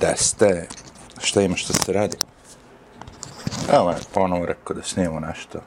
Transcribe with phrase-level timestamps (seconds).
[0.00, 0.66] Gde ste?
[1.18, 2.16] Šta ima što se radi?
[3.72, 5.60] Evo me ponovo rekao da snimamo nešto.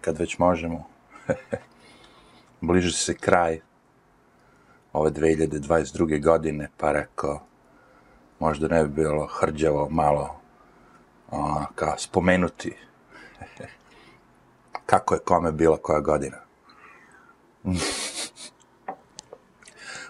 [0.00, 0.86] Kad već možemo.
[2.60, 3.60] Bliže se kraj
[4.92, 6.22] ove 2022.
[6.22, 7.42] godine, pa rekao,
[8.38, 10.40] možda ne bi bilo hrđavo malo
[11.30, 12.76] ono, kao spomenuti
[14.90, 16.36] kako je kome bila koja godina.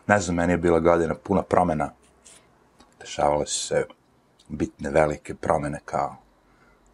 [0.06, 2.01] ne znam, meni je bila godina puna promena.
[3.12, 3.84] Dešavale su se
[4.48, 6.16] bitne, velike promene kao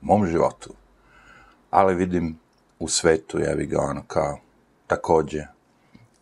[0.03, 0.75] u mom životu.
[1.71, 2.39] Ali vidim
[2.79, 4.39] u svetu, jevi ga ono kao,
[4.87, 5.47] takođe,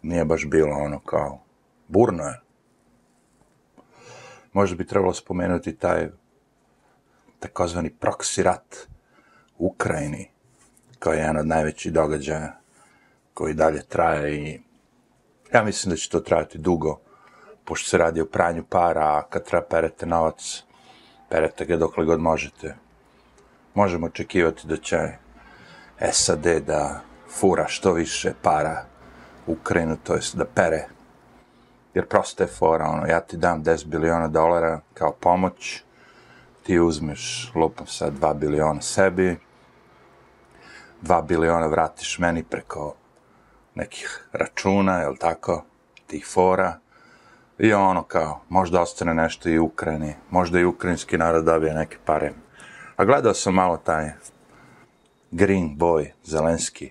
[0.02, 1.40] nije baš bilo ono kao,
[1.88, 2.40] burno je.
[4.52, 6.08] Možda bi trebalo spomenuti taj
[7.38, 8.76] takozvani proksi rat
[9.58, 10.30] u Ukrajini,
[10.98, 12.60] kao jedan od najvećih događaja
[13.34, 14.60] koji dalje traje i
[15.54, 17.00] ja mislim da će to trajati dugo,
[17.66, 20.64] pošto se radi o pranju para, a kad treba perete novac,
[21.28, 22.76] perete ga dokle god možete.
[23.74, 24.96] Možemo očekivati da će
[26.12, 28.84] SAD da fura što više para
[29.46, 30.86] Ukrajinu, to jest da pere.
[31.94, 35.82] Jer prosto je fora, ono, ja ti dam 10 biliona dolara kao pomoć,
[36.62, 39.38] ti uzmeš, lupam sad, 2 biliona sebi,
[41.02, 42.94] 2 biliona vratiš meni preko
[43.74, 45.64] nekih računa, jel tako,
[46.06, 46.78] tih fora,
[47.58, 52.32] i ono kao, možda ostane nešto i Ukrajini, možda i ukrajinski narod dobije neke pare.
[52.96, 54.10] A gledao sam malo taj
[55.30, 56.90] Green Boy, Zelenski,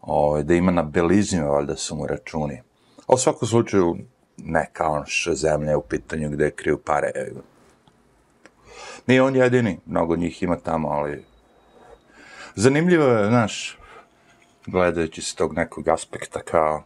[0.00, 2.62] ovaj, da ima na belizima, valjda su mu računi.
[3.06, 3.96] A u svakom slučaju,
[4.36, 7.12] ne kao naša zemlja u pitanju gde kriju pare.
[9.06, 11.24] Nije on jedini, mnogo njih ima tamo, ali
[12.54, 13.78] zanimljivo je, znaš,
[14.66, 16.82] gledajući s tog nekog aspekta kao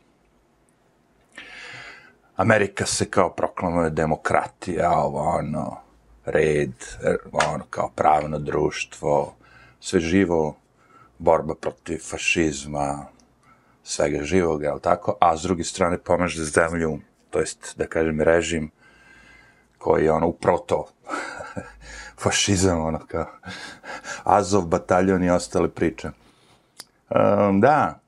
[2.36, 5.76] Amerika se kao proklamuje demokratija, ovo ono,
[6.24, 6.72] red,
[7.32, 9.34] ono kao pravno društvo,
[9.80, 10.56] sve živo,
[11.18, 13.06] borba protiv fašizma,
[13.82, 15.16] svega živog, jel tako?
[15.20, 16.98] A s druge strane pomaže zemlju,
[17.30, 18.70] to jest, da kažem, režim,
[19.78, 20.86] koji je ono upravo to.
[22.22, 23.26] Fašizam, ono kao
[24.24, 26.10] Azov bataljon i ostale priče.
[27.10, 28.00] Um, da,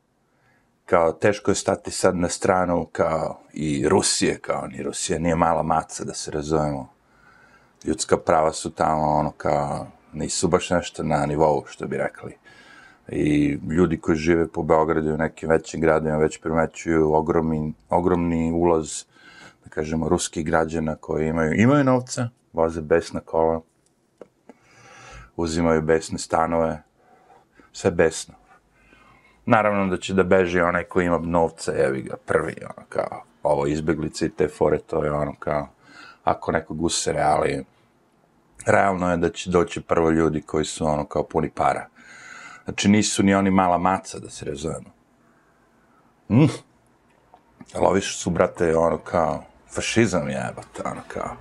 [0.86, 5.62] kao teško je stati sad na stranu kao i Rusije, kao ni Rusija nije mala
[5.62, 6.88] maca, da se razumemo.
[7.84, 12.36] Ljudska prava su tamo, ono kao, nisu baš nešto na nivou, što bi rekli.
[13.08, 18.52] I ljudi koji žive po Beogradu i u nekim većim gradima već primećuju ogromni, ogromni
[18.52, 19.04] ulaz,
[19.64, 23.60] da kažemo, ruskih građana koji imaju, imaju novca, voze besna kola,
[25.36, 26.82] uzimaju besne stanove,
[27.72, 28.34] sve besno.
[29.46, 33.66] Naravno da će da beži onaj koji ima novca, evi ga, prvi, ono, kao, ovo
[33.66, 35.68] izbeglice i te fore, to je ono, kao,
[36.24, 37.64] ako nekog usere, ali
[38.66, 41.88] realno je da će doći prvo ljudi koji su, ono, kao puni para.
[42.64, 44.90] Znači, nisu ni oni mala maca, da se razumemo.
[46.30, 46.50] Mm.
[47.74, 51.36] Ali ovi su, brate, ono, kao, fašizam jebate, ono, kao,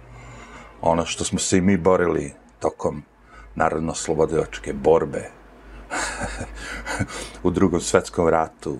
[0.81, 3.03] ono što smo se i mi borili tokom
[3.55, 5.29] narodno-slobodevačke borbe,
[7.43, 8.77] u drugom svetskom ratu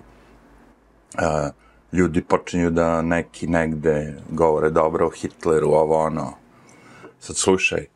[1.18, 1.50] a,
[1.92, 6.32] ljudi počinju da neki negde govore dobro o Hitleru, ovo ono.
[7.20, 7.86] Sad slušaj,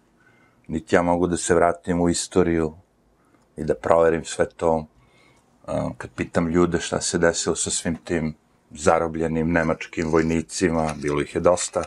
[0.69, 2.75] niti ja mogu da se vratim u istoriju
[3.57, 4.87] i da proverim sve to.
[5.67, 8.35] A, kad pitam ljude šta se desilo sa svim tim
[8.71, 11.83] zarobljenim nemačkim vojnicima, bilo ih je dosta,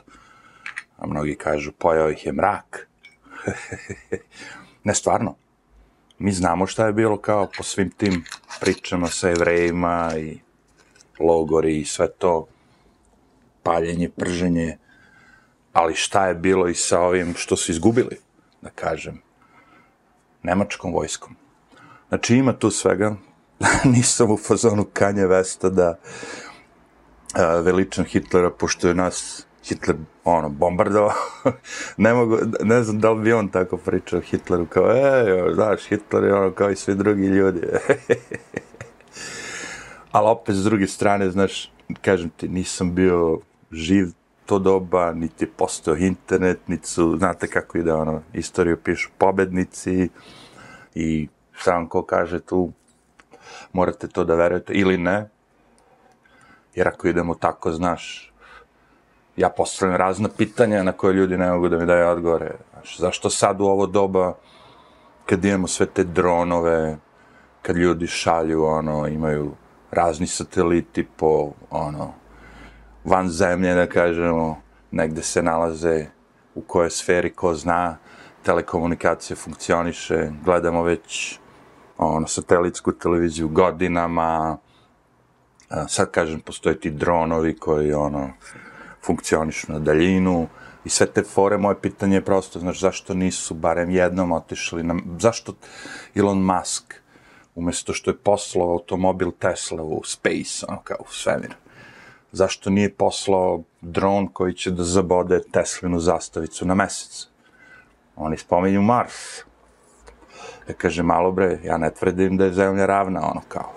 [0.97, 2.88] a mnogi kažu pojao ih je mrak.
[4.83, 5.42] ne stvarno
[6.19, 8.24] mi znamo šta je bilo kao po svim tim
[8.59, 10.40] pričama sa evrejima i
[11.19, 12.47] logori i sve to,
[13.63, 14.78] paljenje, prženje,
[15.74, 18.18] ali šta je bilo i sa ovim što su izgubili,
[18.62, 19.22] da kažem,
[20.44, 21.35] nemačkom vojskom.
[22.09, 23.16] Znači ima tu svega,
[23.95, 26.00] nisam u fazonu Kanje Vesta da
[27.34, 31.13] a, veličan Hitlera, pošto je nas Hitler ono, bombardovao,
[31.98, 36.24] ne mogu, ne znam da li bi on tako pričao Hitleru, kao, e, znaš, Hitler
[36.24, 37.62] je ono kao i svi drugi ljudi.
[40.12, 41.71] Ali opet, s druge strane, znaš,
[42.01, 43.39] kažem ti, nisam bio
[43.71, 44.07] živ
[44.45, 50.09] to doba, niti je postao internet, niti su, znate kako ide, ono, istoriju pišu pobednici
[50.95, 51.27] i
[51.57, 52.71] sam ko kaže tu,
[53.74, 55.30] morate to da verujete ili ne,
[56.75, 58.32] jer ako idemo tako, znaš,
[59.38, 62.51] ja postavljam razna pitanja na koje ljudi ne mogu da mi daju odgovore.
[62.74, 64.33] Znaš, zašto sad u ovo doba,
[65.25, 66.97] kad imamo sve te dronove,
[67.62, 69.51] kad ljudi šalju, ono, imaju
[69.91, 72.13] razni sateliti po, ono,
[73.03, 76.06] van zemlje, da kažemo, negde se nalaze
[76.56, 77.97] u kojoj sferi ko zna,
[78.44, 81.39] telekomunikacija funkcioniše, gledamo već
[81.97, 84.57] ono, satelitsku televiziju godinama,
[85.88, 88.30] sad kažem, postoje ti dronovi koji ono,
[89.05, 90.47] funkcionišu na daljinu,
[90.85, 94.95] i sve te fore, moje pitanje je prosto, znaš, zašto nisu barem jednom otišli, na,
[95.19, 95.53] zašto
[96.15, 96.94] Elon Musk,
[97.55, 101.55] umesto što je poslao automobil Tesla u space, ono kao u svemir,
[102.31, 107.27] zašto nije poslao dron koji će da zabode Teslinu zastavicu na mesec?
[108.15, 109.39] Oni spominju Mars.
[110.67, 113.73] Ja kaže, malo bre, ja ne tvrdim da je zemlja ravna, ono kao,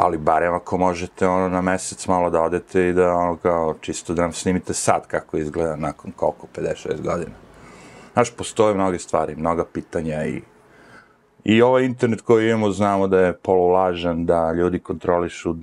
[0.00, 4.14] ali barem ako možete ono na mesec malo da odete i da ono kao čisto
[4.14, 7.36] da nam snimite sad kako izgleda nakon koliko, 56 godina.
[8.12, 10.42] Znaš, postoje mnoge stvari, mnoga pitanja i
[11.44, 15.54] i ovaj internet koji imamo znamo da je polulažan, da ljudi kontrolišu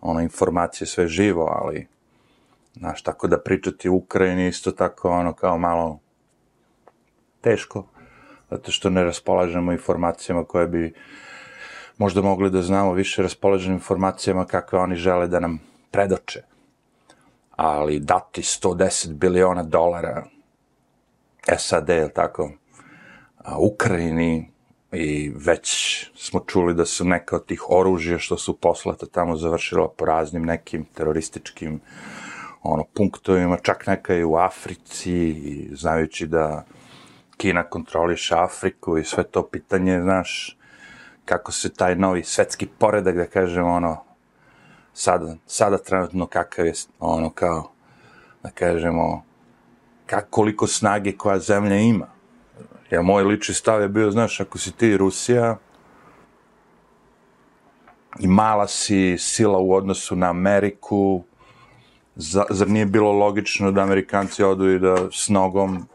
[0.00, 1.86] ono informacije sve živo, ali
[2.74, 5.98] znaš, tako da pričati u Ukrajini isto tako ono kao malo
[7.40, 7.84] teško,
[8.50, 10.94] zato što ne raspolažemo informacijama koje bi
[11.98, 15.60] možda mogli da znamo više raspoloženim informacijama kakve oni žele da nam
[15.90, 16.42] predoče.
[17.56, 20.24] Ali dati 110 biliona dolara
[21.58, 22.50] SAD, ili tako,
[23.58, 24.50] Ukrajini,
[24.92, 25.70] i već
[26.16, 30.44] smo čuli da su neka od tih oružja što su poslata tamo završila po raznim
[30.44, 31.80] nekim terorističkim
[32.62, 36.64] ono, punktovima, čak neka i u Africi, i znajući da
[37.36, 40.57] Kina kontroliše Afriku i sve to pitanje, znaš,
[41.28, 43.96] kako se taj novi svetski poredak, da kažemo, ono,
[44.92, 47.70] sada, sada trenutno kakav je, ono, kao,
[48.42, 49.22] da kažemo,
[50.06, 52.06] kak, koliko snage koja zemlja ima.
[52.90, 55.56] Ja, moj lični stav je bio, znaš, ako si ti Rusija
[58.20, 61.22] i mala si sila u odnosu na Ameriku,
[62.50, 65.86] zar nije bilo logično da Amerikanci odu i da s nogom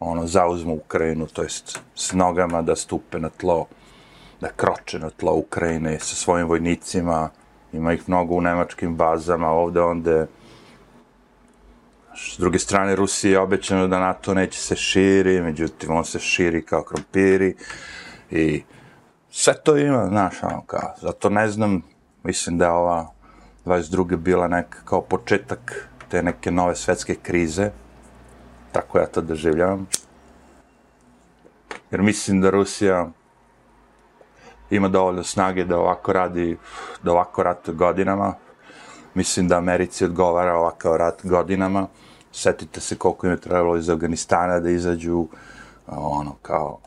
[0.00, 3.66] ono, zauzmu Ukrajinu, to jest s nogama da stupe na tlo
[4.40, 7.30] da kroče na tlo Ukrajine sa svojim vojnicima,
[7.72, 10.26] ima ih mnogo u nemačkim bazama, ovde, onde.
[12.16, 16.62] S druge strane, Rusiji je obećano da NATO neće se širi, međutim, on se širi
[16.62, 17.54] kao krompiri
[18.30, 18.62] i
[19.30, 21.82] sve to ima, znaš, ono kao, zato ne znam,
[22.22, 23.12] mislim da je ova
[23.64, 24.16] 22.
[24.16, 27.70] bila neka kao početak te neke nove svetske krize,
[28.72, 29.86] tako ja to doživljavam,
[31.90, 33.10] jer mislim da Rusija
[34.70, 36.56] ima dovoljno snage da ovako radi,
[37.02, 38.34] da ovako rat godinama.
[39.14, 41.86] Mislim da Americi odgovara ovakav rat godinama.
[42.32, 45.26] Setite se koliko im je trebalo iz Afganistana da izađu,
[45.86, 46.78] ono, kao,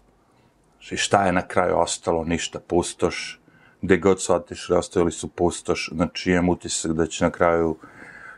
[0.91, 3.39] i šta je na kraju ostalo, ništa, pustoš,
[3.81, 7.75] gde god su otišli, ostavili su pustoš, znači imam utisak da će na kraju,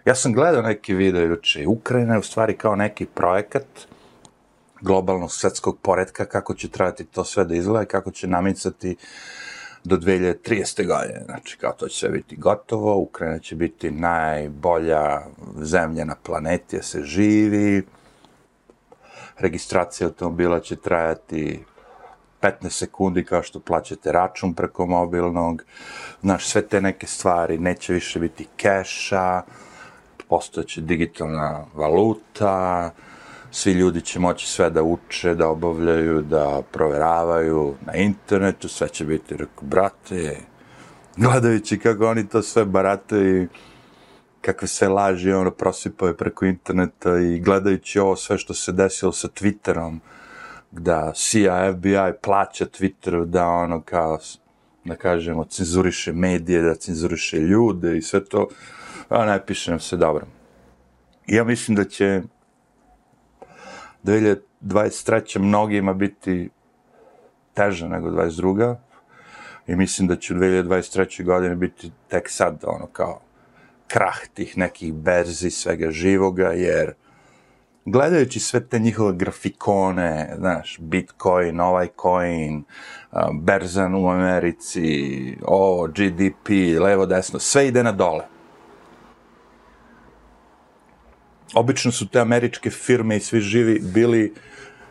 [0.06, 3.66] ja sam gledao neki video juče, Ukrajina je u stvari kao neki projekat,
[4.82, 8.96] globalnog svetskog poredka, kako će trajati to sve da izgleda i kako će namicati
[9.84, 10.88] do 2030.
[10.88, 11.22] godine.
[11.26, 15.22] Znači, kao to će sve biti gotovo, Ukrajina će biti najbolja
[15.62, 17.84] zemlja na planeti, da se živi,
[19.38, 21.64] registracija automobila će trajati
[22.42, 25.64] 15 sekundi kao što plaćate račun preko mobilnog,
[26.22, 29.42] znaš, sve te neke stvari, neće više biti keša,
[30.30, 32.92] postojeće digitalna valuta,
[33.56, 39.06] svi ljudi će moći sve da uče, da obavljaju, da proveravaju na internetu, sve će
[39.06, 40.38] biti, rekao, brate,
[41.18, 43.48] gledajući kako oni to sve barataju,
[44.42, 49.28] kakve sve laži ono prosipaju preko interneta i gledajući ovo sve što se desilo sa
[49.28, 50.00] Twitterom,
[50.72, 54.20] da CIA, FBI plaća Twitteru da ono kao,
[54.86, 58.48] da kažemo, cenzuriše medije, da cenzuriše ljude i sve to,
[59.10, 60.26] a ne piše nam se dobro.
[61.28, 62.22] Ja mislim da će
[64.06, 65.40] 2023.
[65.40, 66.50] mnogima biti
[67.54, 68.76] teža nego 22.
[69.68, 71.24] I mislim da će u 2023.
[71.24, 73.22] godine biti tek sad ono kao
[73.88, 76.94] krah tih nekih berzi, svega živoga, jer
[77.86, 82.64] gledajući sve te njihove grafikone, znaš, Bitcoin, ovaj coin,
[83.42, 86.50] berzan u Americi, o, GDP,
[86.82, 88.35] levo, desno, sve ide na dole.
[91.56, 94.34] Obično su te američke firme i svi živi bili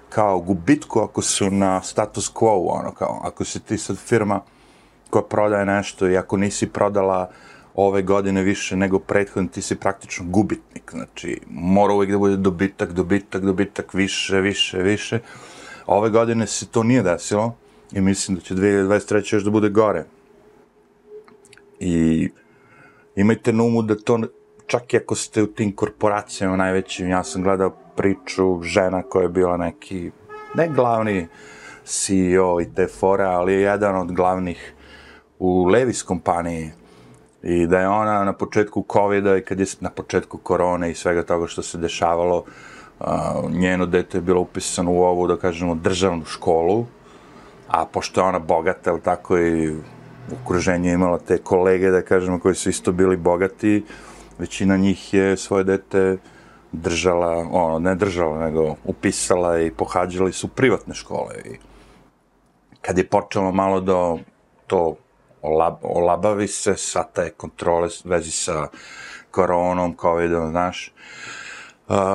[0.08, 4.40] kao gubitku ako su na status quo, ono kao, ako si ti sad firma
[5.10, 7.30] koja prodaje nešto i ako nisi prodala
[7.74, 12.92] ove godine više nego prethodno, ti si praktično gubitnik, znači mora uvijek da bude dobitak,
[12.92, 15.18] dobitak, dobitak, više, više, više.
[15.86, 17.56] Ove godine se to nije desilo
[17.92, 19.34] i mislim da će 2023.
[19.34, 20.04] još da bude gore.
[21.80, 22.28] I
[23.16, 24.20] imajte na umu da to
[24.66, 29.28] čak i ako ste u tim korporacijama najvećim, ja sam gledao priču, žena koja je
[29.28, 30.10] bila neki,
[30.54, 31.28] ne glavni
[31.84, 34.74] CEO i te fore, ali je jedan od glavnih
[35.38, 36.70] u Levis kompaniji.
[37.42, 41.22] I da je ona na početku COVID-a i kad je na početku korone i svega
[41.22, 42.44] toga što se dešavalo,
[43.00, 46.86] a, njeno dete je bilo upisano u ovu, da kažemo, državnu školu,
[47.68, 49.80] a pošto je ona bogata, ali tako i u
[50.42, 53.84] okruženju imala te kolege, da kažemo, koji su isto bili bogati,
[54.38, 56.16] većina njih je svoje dete
[56.72, 61.34] držala, ono, ne držala, nego upisala i pohađali su privatne škole.
[61.44, 61.56] I
[62.80, 64.16] kad je počelo malo da
[64.66, 64.96] to
[65.42, 68.68] olab, olabavi se, sa te kontrole vezi sa
[69.30, 71.43] koronom, covidom, znaš, Uh,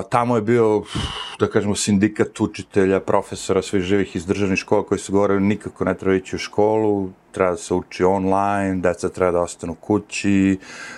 [0.09, 0.83] tamo je bio,
[1.39, 5.93] da kažemo, sindikat učitelja, profesora, svih živih iz državnih škola koji su govorili nikako ne
[5.97, 10.57] treba ići u školu, treba da se uči online, deca treba da ostanu kući,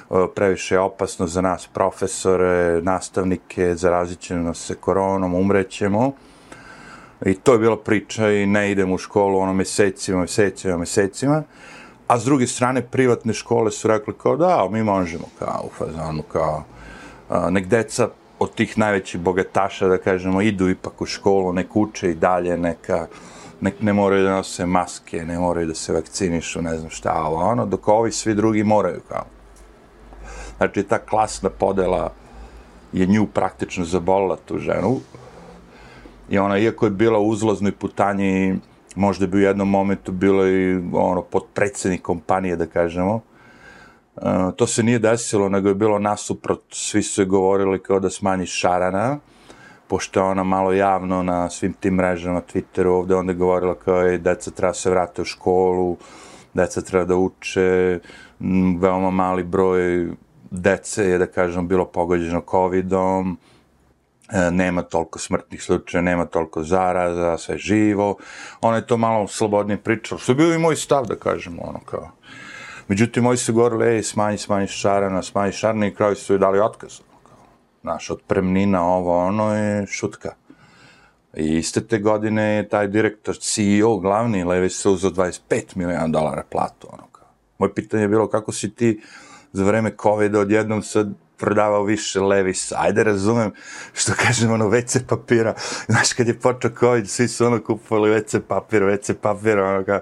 [0.10, 6.12] uh, previše je opasno za nas profesore, nastavnike, zarazit će nas se koronom, umrećemo.
[7.26, 11.44] I to je bila priča i ne idem u školu ono mesecima, mesecima, mesecima.
[12.08, 16.22] A s druge strane, privatne škole su rekli kao da, mi možemo kao u fazonu,
[16.22, 16.64] kao
[17.50, 18.10] nek deca
[18.42, 23.06] od tih najvećih bogataša, da kažemo, idu ipak u školu, nek uče i dalje, neka,
[23.62, 27.38] nek ne moraju da nose maske, ne moraju da se vakcinišu, ne znam šta, ovo,
[27.38, 29.26] ono, dok ovi svi drugi moraju, kao.
[30.58, 32.14] Znači, ta klasna podela
[32.94, 34.98] je nju praktično zabolila tu ženu.
[36.30, 38.56] I ona, iako je bila u uzlaznoj putanji,
[38.96, 43.22] možda bi u jednom momentu bilo i ono, podpredsednik kompanije, da kažemo,
[44.16, 44.24] Uh,
[44.56, 49.18] to se nije desilo, nego je bilo nasuprot, svi su govorili kao da smanji Šarana,
[49.88, 54.02] pošto je ona malo javno na svim tim mrežama, Twitteru, ovde onda je govorila kao
[54.02, 55.98] je deca treba se vrate u školu,
[56.54, 58.00] deca treba da uče,
[58.80, 60.12] veoma mali broj
[60.52, 63.38] dece je, da kažem, bilo pogođeno COVID-om,
[64.30, 68.16] e, nema toliko smrtnih slučaja, nema toliko zaraza, sve živo.
[68.62, 71.80] Ona je to malo slobodnije pričala, što je bio i moj stav, da kažemo, ono
[71.86, 72.10] kao
[72.88, 76.60] Međutim, ovi su govorili, ej, smanji, smanji šarana, smanji šarana i kraju su joj dali
[76.60, 77.00] otkaz.
[77.84, 80.34] Naš, otpremnina, ovo, ono je šutka.
[81.38, 86.44] I iste te godine je taj direktor, CEO, glavni, Levi se uzao 25 milijana dolara
[86.52, 87.28] platu, ono kao.
[87.58, 89.02] Moje pitanje je bilo kako si ti
[89.54, 93.52] za vreme COVID-a odjednom sad prodavao više Levis, ajde razumem,
[93.94, 95.54] što kažem, ono, WC papira,
[95.88, 100.00] znaš, kad je počeo COVID, svi su ono kupovali WC papir, WC papir, ono, kao,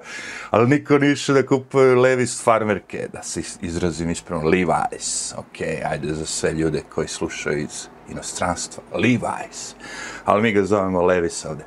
[0.50, 6.26] ali niko nije da kupuje Levis farmerke, da se izrazim ispravno, Levi's, ok, ajde za
[6.26, 9.74] sve ljude koji slušaju iz inostranstva, Levi's,
[10.26, 11.66] ali mi ga zovemo Levis ovde.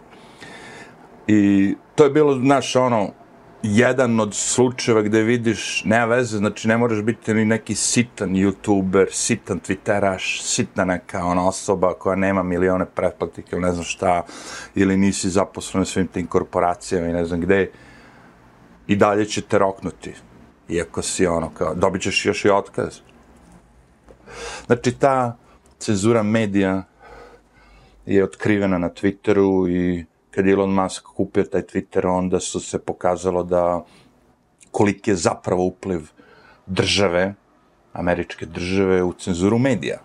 [1.26, 3.21] I to je bilo, znaš, ono,
[3.62, 9.06] jedan od slučajeva gde vidiš, nema veze, znači ne moraš biti ni neki sitan youtuber,
[9.10, 14.22] sitan twitteraš, sitna neka ona osoba koja nema milione pretplatike ili ne znam šta,
[14.74, 17.70] ili nisi zaposlen svim tim korporacijama i ne znam gde,
[18.86, 20.14] i dalje će te roknuti.
[20.68, 22.98] Iako si ono kao, dobit ćeš još i otkaz.
[24.66, 25.36] Znači ta
[25.78, 26.82] cenzura medija
[28.06, 33.42] je otkrivena na Twitteru i kad Elon Musk kupio taj Twitter, onda su se pokazalo
[33.42, 33.84] da
[34.70, 36.00] koliki je zapravo upliv
[36.66, 37.34] države,
[37.92, 39.98] američke države, u cenzuru medija.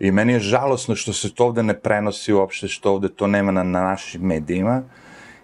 [0.00, 3.52] I meni je žalosno što se to ovde ne prenosi uopšte, što ovde to nema
[3.52, 4.82] na, na našim medijima,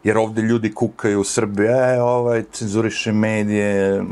[0.05, 4.03] jer ovde ljudi kukaju u Srbiji, e, ovaj, cenzuriše medije.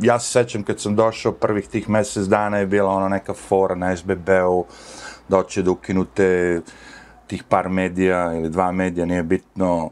[0.00, 3.74] Ja se sećam kad sam došao prvih tih mesec dana je bila ono neka fora
[3.74, 4.64] na SBB-u,
[5.28, 6.60] da hoće da ukinu te
[7.32, 9.90] tih par medija ili dva medija, nije bitno,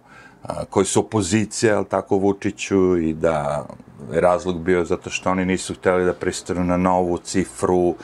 [0.71, 3.65] koji su opozicija, ali tako, Vučiću i da
[4.13, 7.95] je razlog bio zato što oni nisu hteli da pristanu na novu cifru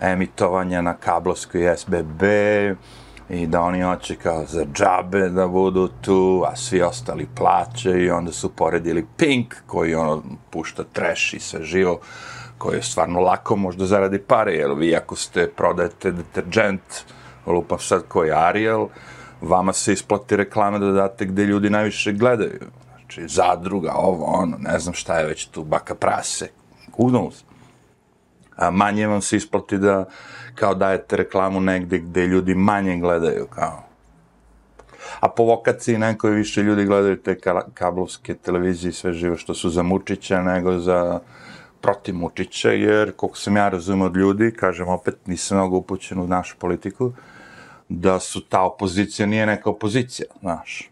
[0.00, 2.22] emitovanja na kablovskoj SBB
[3.30, 8.10] i da oni hoće kao za džabe da budu tu, a svi ostali plaće i
[8.10, 11.98] onda su poredili Pink koji ono pušta trash i sve živo
[12.58, 16.82] koji je stvarno lako možda zaradi pare, jer vi ako ste prodajete deterđent,
[17.52, 18.86] lupam sad koji Ariel,
[19.40, 22.60] vama se isplati reklame da date gde ljudi najviše gledaju.
[22.96, 26.48] Znači, zadruga, ovo, ono, ne znam šta je već tu, baka prase,
[26.98, 27.44] who knows.
[28.56, 30.04] A manje vam se isplati da
[30.54, 33.82] kao dajete reklamu negde gde ljudi manje gledaju, kao.
[35.20, 37.38] A po vokaciji nekoj više ljudi gledaju te
[37.74, 41.20] kablovske televizije i sve živo što su za Mučića nego za
[41.80, 46.26] protiv Mučića, jer koliko sam ja razumio od ljudi, kažem opet, nisam mnogo upućen u
[46.26, 47.14] našu politiku, uh,
[47.88, 50.90] da su ta opozicija nije neka opozicija, znaš.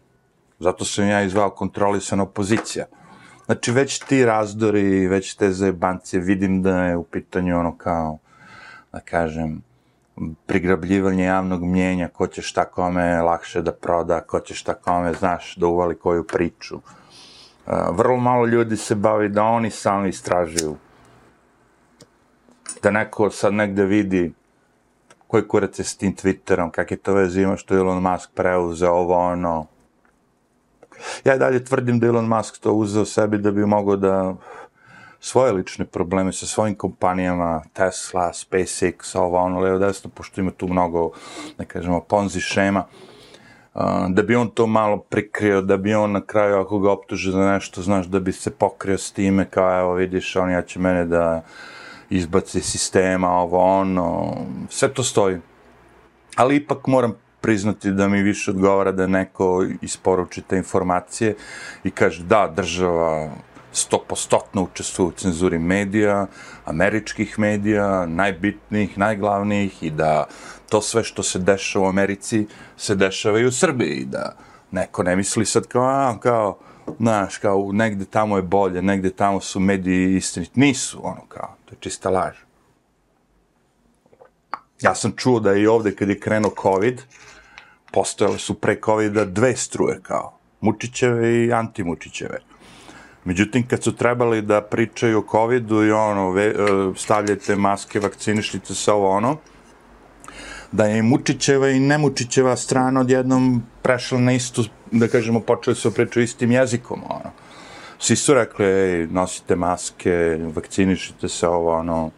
[0.59, 2.85] Zato sam ja izvao kontrolisana opozicija.
[3.45, 8.17] Znači, već ti razdori, već te zajebancije, vidim da je u pitanju ono kao,
[8.91, 9.61] da kažem,
[10.45, 15.55] prigrabljivanje javnog mnjenja, ko će šta kome lakše da proda, ko će šta kome, znaš,
[15.55, 16.79] da uvali koju priču.
[17.91, 20.75] Vrlo malo ljudi se bavi da oni sami istražuju.
[22.83, 24.33] Da neko sad negde vidi
[25.35, 28.91] koji kurac je s tim Twitterom, kak je to veze ima što Elon Musk preuzeo
[28.91, 29.65] ovo, ono.
[31.25, 34.35] Ja i dalje tvrdim da Elon Musk to uzeo sebi da bi mogao da
[35.19, 40.67] svoje lične probleme sa svojim kompanijama, Tesla, SpaceX, ovo ono, levo desno, pošto ima tu
[40.67, 41.11] mnogo,
[41.59, 42.85] ne kažemo, ponzi šema,
[44.09, 47.51] da bi on to malo prikrio, da bi on na kraju, ako ga optuže za
[47.51, 51.05] nešto, znaš, da bi se pokrio s time, kao, evo, vidiš, on ja će mene
[51.05, 51.43] da
[52.09, 54.35] izbaci sistema, ovo, ono,
[54.69, 55.37] sve to stoji.
[56.35, 61.35] Ali ipak moram priznati da mi više odgovara da neko isporuči te informacije
[61.83, 63.29] i kaže da, država
[63.71, 66.27] stopostotno učestvuje u cenzuri medija,
[66.65, 70.27] američkih medija, najbitnijih, najglavnijih i da
[70.69, 72.47] to sve što se dešava u Americi
[72.77, 74.35] se dešava i u Srbiji, da
[74.71, 76.57] neko ne misli sad kao, a, kao,
[76.99, 80.59] znaš, kao, negde tamo je bolje, negde tamo su mediji istiniti.
[80.59, 82.35] Nisu, ono, kao, to je čista laž.
[84.81, 87.01] Ja sam čuo da i ovde kad je krenuo COVID,
[87.91, 92.39] postojale su pre COVID-a dve struje, kao, Mučićeve i antimučićeve.
[93.25, 96.53] Međutim, kad su trebali da pričaju o COVID-u i ono, ve, e,
[96.95, 99.37] stavljajte maske, vakcinišite se ovo ono,
[100.71, 105.91] da je i Mučićeva i Nemučićeva strana odjednom prešla na istu, da kažemo, počeli su
[105.93, 107.31] pričati istim jezikom, ono.
[107.99, 112.11] Svi su rekli, nosite maske, vakcinišite se ovo, ono.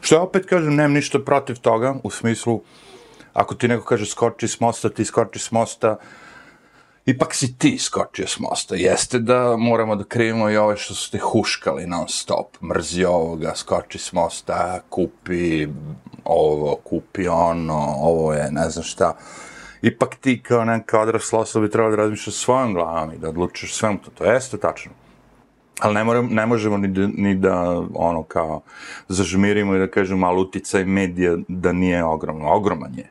[0.00, 2.62] Što ja opet kažem, nemam ništa protiv toga, u smislu,
[3.32, 5.96] ako ti neko kaže skoči s mosta, ti skoči s mosta,
[7.06, 8.74] ipak si ti skočio s mosta.
[8.74, 12.58] Jeste da moramo da krivimo i ove što su te huškali non stop.
[12.62, 15.68] Mrzi ovoga, skoči s mosta, kupi
[16.24, 19.14] ovo, kupi ono, ovo je, ne znam šta.
[19.82, 23.74] Ipak ti kao neka odrasla osoba bi trebalo da razmišljaš svojom glavom i da odlučiš
[23.74, 24.10] svemu to.
[24.10, 24.92] To jeste tačno.
[25.80, 28.60] Ali ne, moram, ne možemo ni da, ni da, ono, kao,
[29.08, 32.48] zažmirimo i da kažemo, ali uticaj medija da nije ogromno.
[32.48, 33.10] Ogroman je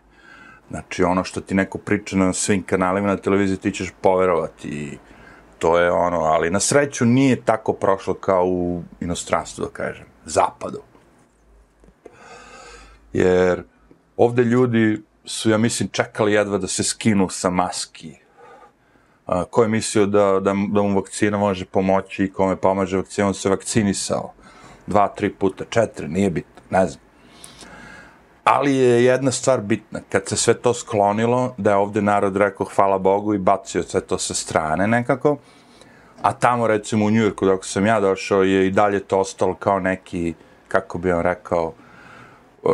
[0.69, 4.97] Znači, ono što ti neko priča na svim kanalima na televiziji, ti ćeš poverovati i
[5.59, 10.81] to je ono, ali na sreću nije tako prošlo kao u inostranstvu, da kažem, zapadu.
[13.13, 13.63] Jer
[14.17, 18.15] ovde ljudi su, ja mislim, čekali jedva da se skinu sa maski.
[19.25, 23.27] A, ko je mislio da, da, da mu vakcina može pomoći i kome pomaže vakcina,
[23.27, 24.33] on se vakcinisao.
[24.87, 27.03] Dva, tri puta, četiri, nije bitno, ne znam.
[28.43, 32.67] Ali je jedna stvar bitna, kad se sve to sklonilo, da je ovde narod rekao
[32.75, 35.37] hvala Bogu i bacio sve to sa strane nekako,
[36.21, 39.79] a tamo recimo u Njujorku dok sam ja došao je i dalje to ostalo kao
[39.79, 40.33] neki,
[40.67, 41.73] kako bi vam rekao,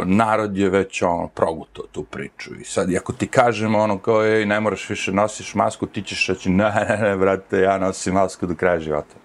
[0.05, 4.45] narod je već ono, proguto tu priču i sad ako ti kažemo ono kao ej
[4.45, 8.45] ne moraš više nosiš masku ti ćeš reći ne ne ne brate ja nosim masku
[8.45, 9.23] do kraja života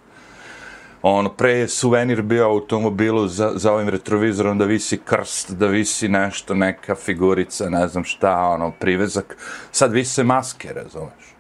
[1.03, 5.67] ono, pre je suvenir bio u automobilu za, za ovim retrovizorom da visi krst, da
[5.67, 9.37] visi nešto, neka figurica, ne znam šta, ono, privezak.
[9.73, 11.35] Sad vise maske, razumeš?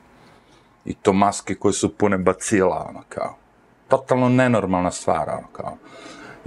[0.84, 3.36] I to maske koje su pune bacila, ono, kao.
[3.88, 5.76] Totalno nenormalna stvar, ono, kao.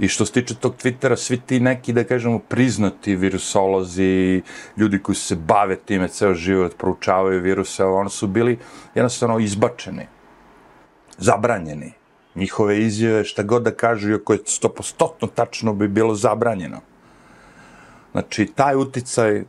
[0.02, 4.42] I što se tiče tog Twittera, svi ti neki, da kažemo, priznati virusolozi,
[4.76, 8.58] ljudi koji se bave time ceo život, proučavaju viruse, ono su bili
[8.94, 10.06] jednostavno izbačeni,
[11.18, 11.92] zabranjeni
[12.34, 16.80] njihove izjave, šta god da kažu, iako je stopostotno tačno bi bilo zabranjeno.
[18.12, 19.44] Znači, taj uticaj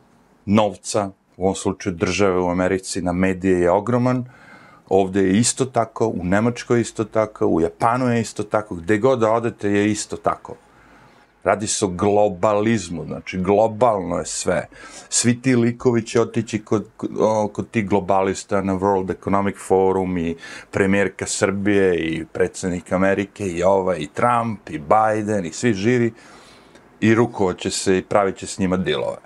[0.45, 4.25] novca, u ovom slučaju države u Americi, na medije je ogroman,
[4.89, 8.97] ovde je isto tako, u Nemačkoj je isto tako, u Japanu je isto tako, gde
[8.97, 10.55] god da odete je isto tako.
[11.43, 14.67] Radi se o globalizmu, znači globalno je sve.
[15.09, 16.87] Svi ti likovi će otići kod,
[17.53, 20.35] kod tih globalista na World Economic Forum i
[20.71, 26.13] premijerka Srbije i predsednik Amerike i ova i Trump i Biden i svi živi
[26.99, 29.17] i rukovaće se i pravit će s njima dilove.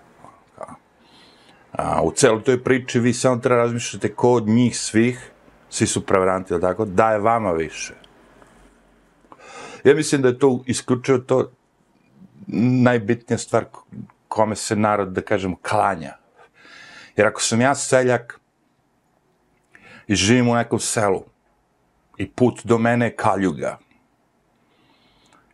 [1.71, 5.31] A, u celoj toj priči vi samo treba razmišljati ko od njih svih,
[5.69, 7.93] svi su prevaranti, ili tako, daje vama više.
[9.83, 11.51] Ja mislim da je to isključivo to
[12.83, 13.65] najbitnija stvar
[14.27, 16.17] kome se narod, da kažem, klanja.
[17.15, 18.39] Jer ako sam ja seljak
[20.07, 21.23] i živim u nekom selu
[22.17, 23.77] i put do mene je kaljuga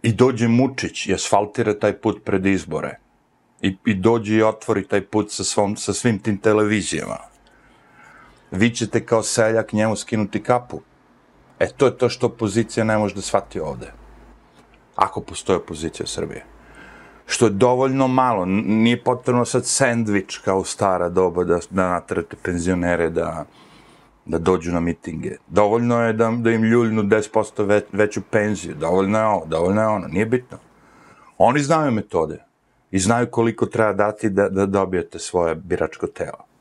[0.02, 2.98] i dođe Mučić i asfaltira taj put pred izbore
[3.62, 7.18] i, i dođe i otvori taj put sa, svom, sa svim tim televizijama,
[8.54, 10.82] vi ćete kao seljak njemu skinuti kapu.
[11.60, 13.92] E, to je to što opozicija ne može da shvati ovde.
[14.96, 16.46] Ako postoje opozicija Srbije.
[17.26, 18.46] što je dovoljno malo.
[18.46, 23.46] Nije potrebno sad sandvič kao stara doba da, da natrate penzionere da,
[24.26, 25.38] da dođu na mitinge.
[25.48, 28.76] Dovoljno je da, da im ljuljnu 10% ve, veću penziju.
[28.76, 30.08] Dovoljno je ovo, dovoljno je ono.
[30.08, 30.58] Nije bitno.
[31.38, 32.44] Oni znaju metode
[32.92, 36.53] i znaju koliko treba dati da, da dobijete svoje biračko telo.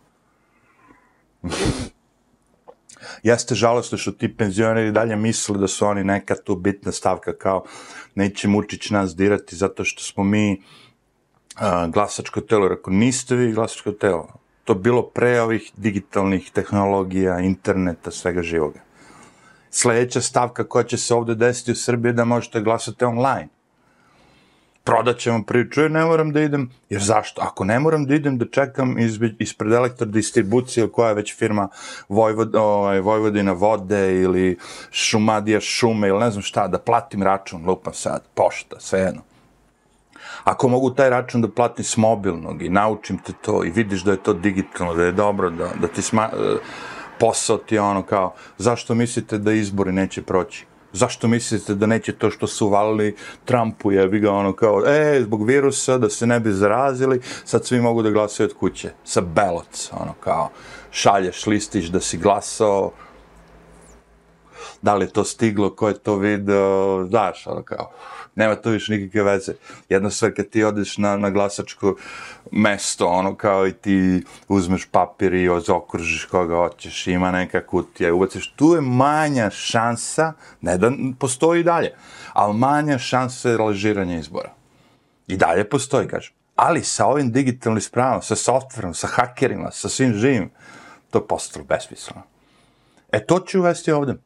[3.23, 7.65] Jeste žalostno što ti penzioneri dalje misle da su oni neka tu bitna stavka kao
[8.15, 10.63] neće Mučić nas dirati zato što smo mi
[11.57, 12.69] a, glasačko telo.
[12.69, 14.29] Rekao, niste vi glasačko telo.
[14.65, 18.81] To bilo pre ovih digitalnih tehnologija, interneta, svega živoga.
[19.71, 23.49] Sledeća stavka koja će se ovde desiti u Srbiji je da možete glasati online
[24.85, 27.43] prodat ćemo priču, ne moram da idem, jer zašto?
[27.43, 28.97] Ako ne moram da idem da čekam
[29.39, 31.69] ispred elektrodistribucije, koja je već firma
[32.09, 34.59] Vojvod, ovaj, Vojvodina vode ili
[34.91, 39.23] Šumadija šume ili ne znam šta, da platim račun, lupam sad, pošta, sve jedno.
[40.45, 44.11] Ako mogu taj račun da platim s mobilnog i naučim te to i vidiš da
[44.11, 46.31] je to digitalno, da je dobro, da, da ti sma,
[47.21, 50.67] posao ti je ono kao, zašto mislite da izbori neće proći?
[50.93, 55.21] Zašto mislite da neće to što su valili Trumpu, je bi ga ono kao, e,
[55.23, 59.21] zbog virusa, da se ne bi zarazili, sad svi mogu da glasaju od kuće, sa
[59.21, 60.51] beloc, ono kao,
[60.91, 62.93] šalješ listić da si glasao,
[64.83, 67.91] da li je to stiglo, ko je to video, znaš, ono kao,
[68.35, 69.53] nema to više nikakve veze.
[69.89, 71.97] Jedno sve kad ti odeš na, na glasačko
[72.51, 78.53] mesto, ono kao i ti uzmeš papir i okružiš koga hoćeš, ima neka kutija, ubaciš,
[78.57, 81.95] tu je manja šansa, ne da postoji dalje,
[82.33, 84.53] ali manja šansa je lažiranja izbora.
[85.27, 86.35] I dalje postoji, kažem.
[86.57, 90.51] Ali sa ovim digitalnim spravama, sa softverom, sa hakerima, sa svim živim,
[91.11, 92.23] to je postalo besmisleno.
[93.13, 94.17] E to ću uvesti ovde.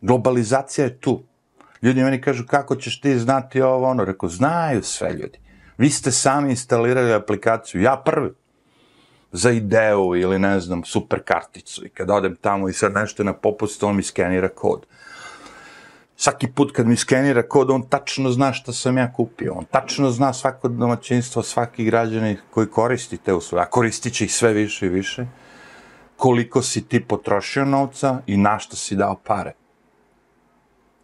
[0.00, 1.22] Globalizacija je tu.
[1.82, 5.38] Ljudi meni kažu, kako ćeš ti znati ovo, ono, reko, znaju sve ljudi.
[5.78, 8.30] Vi ste sami instalirali aplikaciju, ja prvi,
[9.32, 13.32] za ideu ili ne znam, super karticu i kad odem tamo i sad nešto na
[13.32, 14.86] popustu, on mi skenira kod.
[16.16, 19.52] Svaki put kad mi skenira kod, on tačno zna šta sam ja kupio.
[19.54, 24.34] On tačno zna svako domaćinstvo, svaki građani koji koristi te usluge, a koristit će ih
[24.34, 25.26] sve više i više,
[26.16, 29.52] koliko si ti potrošio novca i na šta si dao pare.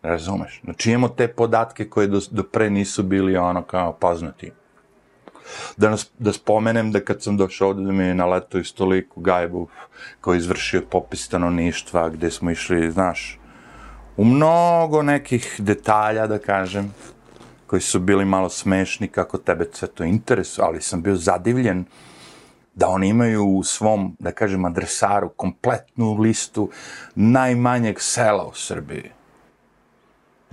[0.05, 0.61] Razumeš?
[0.65, 4.51] Znači imamo te podatke koje do, do pre nisu bili ono kao poznati.
[5.77, 9.21] Da, nas, da spomenem da kad sam došao ovde da mi je naletao iz toliku
[9.21, 9.69] gajbu
[10.21, 13.39] koji je izvršio popis stanovništva gde smo išli, znaš,
[14.17, 16.95] u mnogo nekih detalja, da kažem,
[17.67, 21.85] koji su bili malo smešni, kako tebe sve to interesuje, ali sam bio zadivljen
[22.75, 26.71] da oni imaju u svom, da kažem, adresaru kompletnu listu
[27.15, 29.14] najmanjeg sela u Srbiji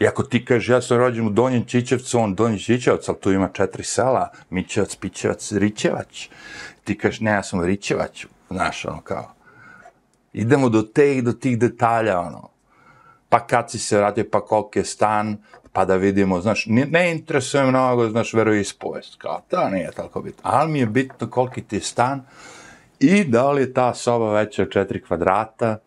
[0.01, 3.31] I ako ti kažeš, ja sam rođen u Donjem Čičevcu, on Donji Čičevac, ali tu
[3.31, 6.29] ima četiri sela, Mićevac, Pićevac, Rićevać.
[6.83, 9.33] Ti kažeš, ne, ja sam Rićevać, znaš, ono kao.
[10.33, 12.49] Idemo do te do tih detalja, ono.
[13.29, 15.37] Pa kad si se vratio, pa koliko je stan,
[15.73, 20.41] pa da vidimo, znaš, ne, ne interesuje mnogo, znaš, veroispovest, kao, to nije toliko bitno.
[20.43, 22.25] Ali mi je bitno koliki ti je stan
[22.99, 25.77] i da li je ta soba veća od četiri kvadrata.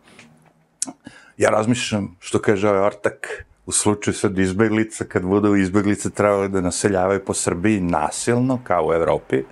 [1.37, 6.61] Ja razmišljam, što kaže ovaj ortak, u slučaju sad izbeglica, kad budu izbeglice trebali da
[6.61, 9.43] naseljavaju po Srbiji nasilno, kao u Evropi,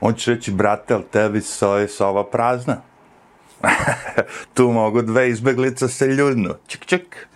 [0.00, 1.40] on će reći, brate, ali tebi
[1.80, 2.82] je sova prazna.
[4.54, 6.54] tu mogu dve izbeglice se ljuljnu.
[6.66, 7.28] Čik, čik.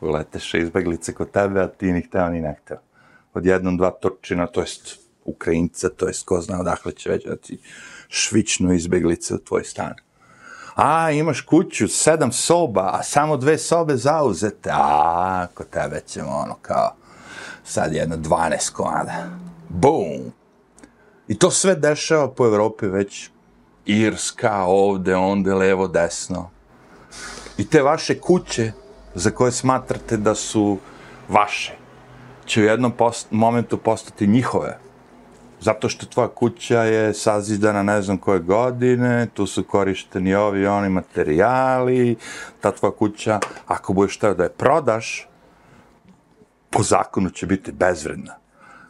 [0.00, 2.78] Uleteše izbeglice kod tebe, a ti ni hteo ni ne hteo.
[3.34, 7.58] Odjednom dva Turčina, to jest Ukrajinca, to jest ko zna odakle će već ti
[8.08, 9.94] švičnu izbeglice u tvoj stan
[10.74, 16.56] a imaš kuću, sedam soba, a samo dve sobe zauzete, a, kod tebe ćemo ono
[16.62, 16.94] kao,
[17.64, 19.12] sad jedno 12 komada.
[19.68, 20.32] Bum!
[21.28, 23.30] I to sve dešava po Evropi već
[23.86, 26.50] Irska, ovde, onde, levo, desno.
[27.58, 28.72] I te vaše kuće,
[29.14, 30.78] za koje smatrate da su
[31.28, 31.72] vaše,
[32.46, 34.83] će u jednom post momentu postati njihove
[35.64, 40.88] zato što tvoja kuća je sazidana ne znam koje godine, tu su korišteni ovi oni
[40.88, 42.16] materijali,
[42.60, 45.28] ta tvoja kuća, ako budeš teo da je prodaš,
[46.70, 48.36] po zakonu će biti bezvredna.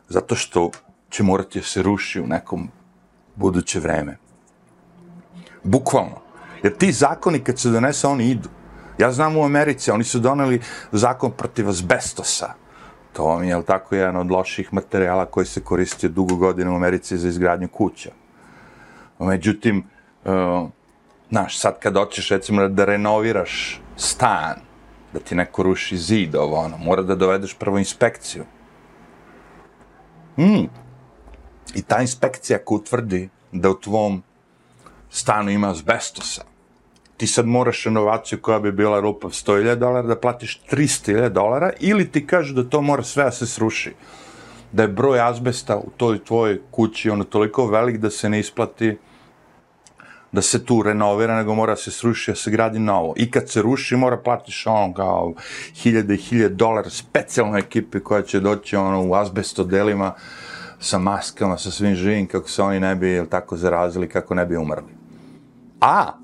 [0.09, 0.71] Zato što
[1.11, 2.69] će morati da se ruši u nekom
[3.37, 4.17] buduće vreme.
[5.63, 6.21] Bukvalno.
[6.63, 8.49] Jer ti zakoni kad se donese, oni idu.
[8.99, 10.61] Ja znam u Americi, oni su doneli
[10.93, 12.64] zakon protiv azbestosa
[13.15, 16.77] To vam je, jel tako, jedan od loših materijala koji se koristio dugo godina u
[16.77, 18.11] Americi za izgradnju kuća.
[19.19, 19.85] Međutim,
[20.25, 20.69] uh,
[21.31, 24.57] znaš, sad kad hoćeš, recimo, da renoviraš stan,
[25.13, 28.45] da ti neko ruši zid, ovo, ono, mora da dovedeš prvo inspekciju.
[30.39, 30.67] Mm.
[31.75, 34.23] I ta inspekcija ko utvrdi da u tvom
[35.11, 36.43] stanu ima azbestosa,
[37.17, 42.11] ti sad moraš renovaciju koja bi bila rupa 100.000 dolara da platiš 300.000 dolara ili
[42.11, 43.93] ti kažu da to mora sve da se sruši.
[44.73, 48.97] Da je broj azbesta u toj tvojoj kući ono toliko velik da se ne isplati
[50.35, 53.15] da se tu renovira, nego mora se sruši, da se gradi novo.
[53.17, 55.35] I kad se ruši, mora platiš ono kao
[55.75, 60.15] hiljade i hiljade dolara specijalnoj ekipi koja će doći ono u azbestodelima
[60.81, 64.57] sa maskama, sa svim živim, kako se oni ne bi tako zarazili, kako ne bi
[64.57, 64.93] umrli.
[65.81, 66.24] A,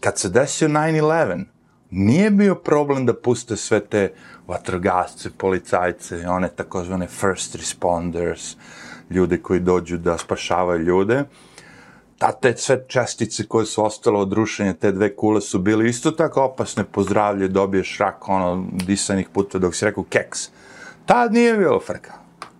[0.00, 1.44] kad se desio 9-11,
[1.90, 4.12] nije bio problem da puste sve te
[4.46, 8.56] vatrogasce, policajce, one takozvane first responders,
[9.10, 11.24] ljude koji dođu da spašavaju ljude,
[12.18, 16.10] ta te sve čestice koje su ostale od rušenja te dve kule su bile isto
[16.10, 20.48] tako opasne po zdravlje, dobiješ rak, ono, disanih puta dok si rekao keks.
[21.06, 22.12] Tad nije bilo frka.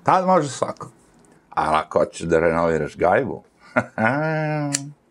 [0.03, 0.91] Tad može svako.
[1.51, 3.43] Ali ako hoćeš da renoviraš gajbu,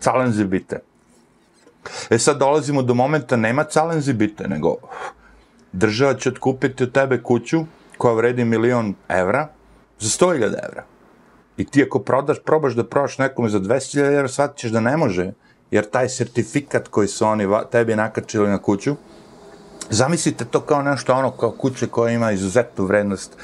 [0.00, 0.80] calenzi bite.
[2.10, 4.76] E sad dolazimo do momenta, nema calenzi bite, nego
[5.72, 7.64] država će otkupiti od tebe kuću
[7.98, 9.48] koja vredi milion evra
[9.98, 10.84] za 100.000 evra.
[11.56, 15.32] I ti ako prodaš, probaš da prodaš nekome za 200.000 evra, shvatit da ne može,
[15.70, 18.96] jer taj sertifikat koji su oni tebi nakačili na kuću,
[19.90, 23.36] zamislite to kao nešto ono, kao kuće koja ima izuzetnu vrednost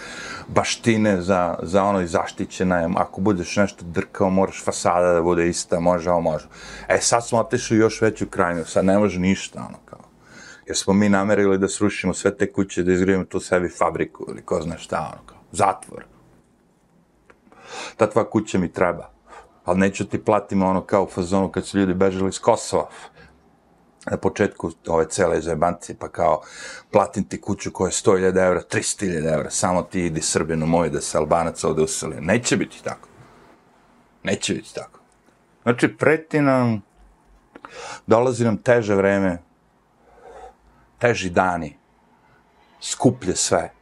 [0.48, 5.48] baštine za, za ono i zaštićena je, ako budeš nešto drkao, moraš fasada da bude
[5.48, 6.46] ista, može, ovo može.
[6.88, 10.00] E, sad smo otišli još veću krajnju, sad ne može ništa, ono, kao.
[10.66, 14.42] Jer smo mi namerili da srušimo sve te kuće, da izgrijemo tu sebi fabriku ili
[14.42, 16.04] ko zna šta, ono, kao, zatvor
[17.96, 19.10] ta tvoja kuća mi treba.
[19.64, 22.88] Ali neću ti platim ono kao u fazonu kad su ljudi bežali iz Kosova
[24.10, 26.42] na početku ove cele zajebancije, pa kao
[26.90, 31.00] platim ti kuću koja je 100.000 evra, 300.000 evra, samo ti idi Srbinu moj da
[31.00, 32.20] se Albanac ovde useli.
[32.20, 33.08] Neće biti tako.
[34.22, 35.00] Neće biti tako.
[35.62, 36.82] Znači, preti nam,
[38.06, 39.38] dolazi nam teže vreme,
[40.98, 41.76] teži dani,
[42.80, 43.72] skuplje sve.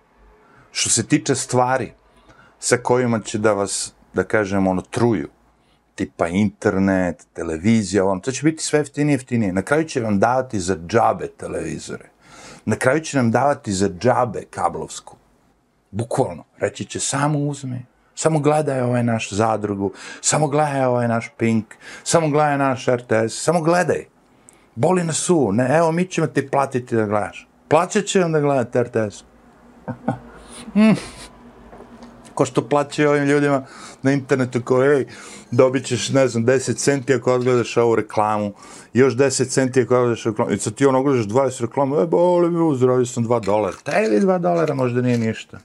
[0.73, 1.93] Što se tiče stvari,
[2.59, 5.29] sa kojima će da vas, da kažem, ono, truju.
[6.03, 9.53] Tipa internet, televizija, ono, to će biti sve jeftinije, jeftinije.
[9.53, 12.09] Na kraju će vam davati za džabe televizore.
[12.65, 15.17] Na kraju će nam davati za džabe kablovsku.
[15.91, 16.45] Bukvalno.
[16.59, 17.83] Reći će, samo uzme,
[18.15, 23.61] samo gledaj ovaj naš zadrugu, samo gledaj ovaj naš Pink, samo gledaj naš RTS, samo
[23.61, 24.07] gledaj.
[24.75, 27.49] Boli nas su, ne, evo mi ćemo ti platiti da gledaš.
[27.69, 29.25] Plaćat će vam da gledate RTS.
[30.75, 30.93] mm
[32.42, 33.64] ko što plaćaju ovim ljudima
[34.02, 35.07] na internetu ko, ej,
[35.50, 38.52] dobit ćeš, ne znam, 10 centi ako odgledaš ovu reklamu,
[38.92, 42.50] još 10 centi ako odgledaš reklamu, i sad ti ono gledaš 20 reklamu, e, boli
[42.50, 43.76] mi uzdravio sam 2 dolara.
[43.85, 45.59] Tebi 2 dolara možda nije ništa.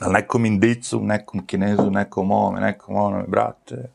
[0.00, 3.90] Ali nekom indicu, nekom kinezu, nekom ovome, nekom onome, brate,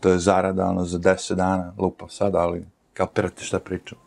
[0.00, 3.98] to je zarada ono za 10 dana, lupa sad, ali kapirate šta pričam.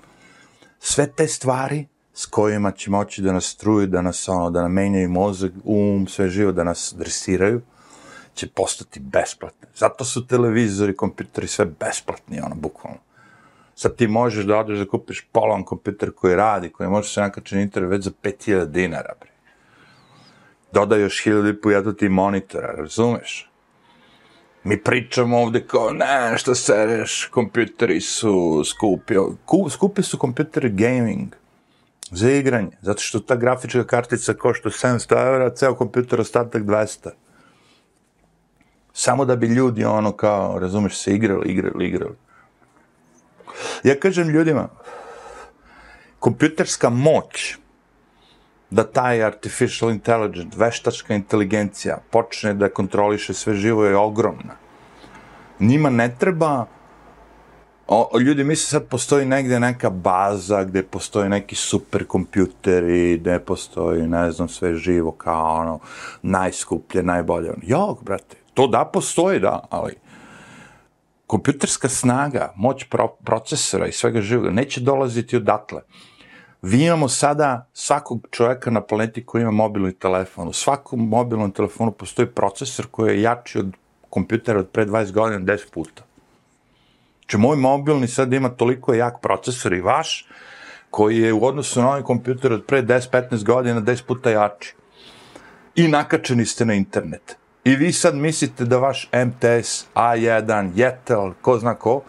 [0.79, 4.73] Sve te stvari s kojima će moći da nas struju, da nas ono, da nam
[4.73, 7.61] menjaju mozak, um, sve živo, da nas dresiraju,
[8.33, 9.67] će postati besplatne.
[9.75, 12.99] Zato su televizori, kompjuteri sve besplatni, ono, bukvalno.
[13.75, 17.55] Sad ti možeš da odeš da kupiš polan kompjuter koji radi, koji može se nakače
[17.55, 19.29] na internet već za 5000 dinara, bre.
[20.71, 23.49] Dodaj još 1000 i po ti monitora, razumeš?
[24.63, 29.13] Mi pričamo ovde kao, ne, šta sereš, kompjuteri su skupi.
[29.69, 31.40] Skupi su kompjuteri gaming
[32.11, 37.09] za igranje, zato što ta grafička kartica košta 700 evra, ceo kompjuter ostatak 200.
[38.93, 42.15] Samo da bi ljudi ono kao, razumeš, se igrali, igrali, igrali.
[43.83, 44.69] Ja kažem ljudima,
[46.19, 47.57] kompjuterska moć
[48.69, 54.55] da taj artificial intelligence, veštačka inteligencija počne da kontroliše sve živo je ogromna.
[55.59, 56.65] Njima ne treba
[57.93, 64.31] o, ljudi misle sad postoji negde neka baza gde postoji neki superkompjuteri, gde postoji, ne
[64.31, 65.79] znam, sve živo kao ono,
[66.21, 67.53] najskuplje, najbolje.
[67.61, 69.95] Jok, brate, to da postoji, da, ali
[71.27, 75.81] kompjuterska snaga, moć pro, procesora i svega živoga neće dolaziti odatle.
[76.61, 80.47] Vi imamo sada svakog čoveka na planeti koji ima mobilni telefon.
[80.47, 83.71] U svakom mobilnom telefonu postoji procesor koji je jači od
[84.09, 86.03] kompjutera od pre 20 godina 10 puta.
[87.31, 90.25] Znači, moj mobilni sad ima toliko jak procesor i vaš,
[90.89, 94.75] koji je u odnosu na ovaj kompjuter od pre 10-15 godina 10 puta jači.
[95.75, 97.37] I nakačeni ste na internet.
[97.63, 102.01] I vi sad mislite da vaš MTS, A1, Jetel, ko zna ko,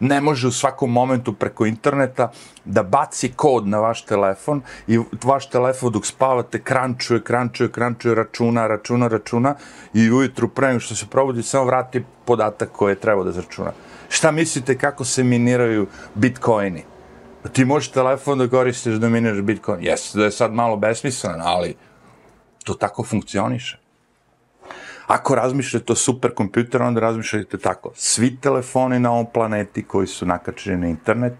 [0.00, 2.30] ne može u svakom momentu preko interneta
[2.64, 8.66] da baci kod na vaš telefon i vaš telefon dok spavate krančuje, krančuje, krančuje, računa,
[8.66, 9.54] računa, računa
[9.94, 13.72] i ujutru pre nego što se probudi samo vrati podatak koji je trebao da zračuna.
[14.14, 16.84] Šta mislite kako se miniraju bitcoini?
[17.52, 19.82] Ti možeš telefon da koristiš da miniraš bitcoin.
[19.82, 21.74] Jeste da je sad malo besmislen, ali
[22.64, 23.78] to tako funkcioniše.
[25.06, 27.92] Ako razmišljate o superkompjuteru, onda razmišljate tako.
[27.94, 31.34] Svi telefoni na ovom planeti koji su nakačeni na internet,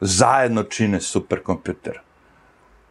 [0.00, 2.00] zajedno čine superkompjuter.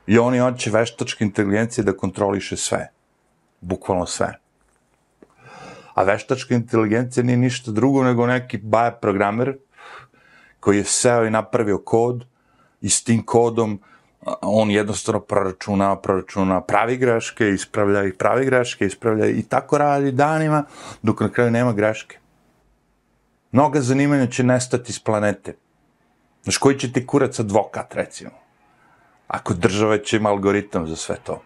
[0.07, 2.89] I oni hoće veštačke inteligencije da kontroliše sve.
[3.61, 4.40] Bukvalno sve.
[5.93, 9.57] A veštačka inteligencija nije ništa drugo nego neki baja programer
[10.59, 12.25] koji je seo i napravio kod
[12.81, 13.79] i s tim kodom
[14.41, 20.63] on jednostavno proračuna, proračuna, pravi greške, ispravlja ih, pravi greške, ispravlja i tako radi danima,
[21.01, 22.17] dok na kraju nema greške.
[23.51, 25.55] Mnoga zanimanja će nestati s planete.
[26.43, 28.31] Znaš, koji će ti kurac advokat, recimo?
[29.27, 31.41] Ako država će ima algoritam za sve to.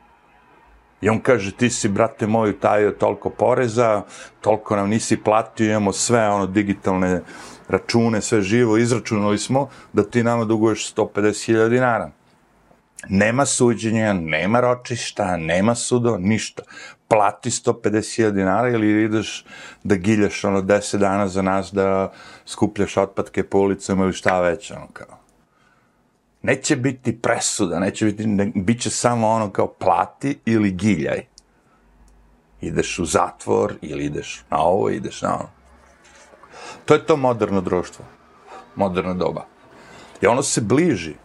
[1.01, 4.03] I on kaže, ti si, brate moj, utajio toliko poreza,
[4.41, 7.21] toliko nam nisi platio, imamo sve ono digitalne
[7.67, 12.12] račune, sve živo, izračunali smo da ti nama duguješ 150.000 dinara.
[13.10, 16.63] Nema suđenja, nema ročišta, nema sudo, ništa.
[17.08, 19.45] Plati 150.000 dinara ili ideš
[19.84, 22.12] da giljaš ono 10 dana za nas da
[22.45, 25.24] skupljaš otpadke po ulicama ili šta već, ono kao.
[26.45, 31.25] Neće biti presuda, neće biti, ne, bit će samo ono kao plati ili giljaj.
[32.62, 35.49] Ideš u zatvor ili ideš na ovo, ideš na ono.
[36.86, 38.05] To je to moderno društvo,
[38.75, 39.45] moderno doba.
[40.21, 41.15] I ono se bliži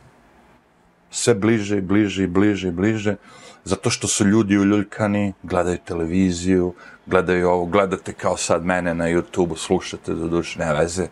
[1.11, 3.16] sve bliže i bliže i bliže i bliže,
[3.64, 6.74] zato što su ljudi uljuljkani, gledaju televiziju,
[7.06, 11.09] gledaju ovo, gledate kao sad mene na YouTube-u, slušate do duše, ne veze.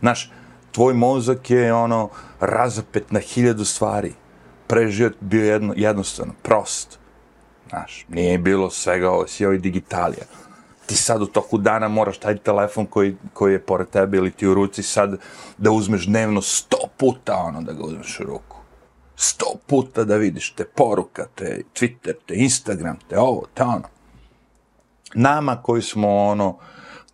[0.00, 0.30] Znaš,
[0.76, 2.08] tvoj mozak je ono
[2.40, 4.12] razapet na hiljadu stvari.
[4.66, 6.98] Pre život bio jedno, jednostavno, prost.
[7.68, 10.24] Znaš, nije bilo svega ovo, si ovaj digitalija.
[10.86, 14.46] Ti sad u toku dana moraš taj telefon koji, koji je pored tebe ili ti
[14.46, 15.16] u ruci sad
[15.58, 18.56] da uzmeš dnevno sto puta ono da ga uzmeš u ruku
[19.16, 23.88] sto puta da vidiš te poruka, te Twitter, te Instagram, te ovo, te ono.
[25.14, 26.58] Nama koji smo ono,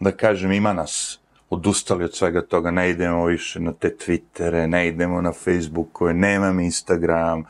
[0.01, 1.21] da kažem, ima nas
[1.53, 6.61] odustali od svega toga, ne idemo više na te Twittere, ne idemo na Facebookove, nemam
[6.61, 7.45] Instagram,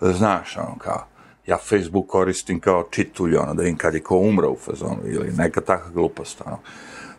[0.00, 1.06] znaš, ono, kao,
[1.46, 5.32] ja Facebook koristim kao čitulj, ono, da im kad je ko umra u fazonu, ili
[5.36, 6.58] neka takva glupost, ono.